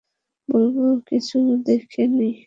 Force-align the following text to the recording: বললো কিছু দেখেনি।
বললো 0.49 0.87
কিছু 1.07 1.37
দেখেনি। 1.65 2.31